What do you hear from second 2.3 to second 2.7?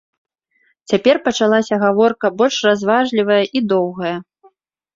больш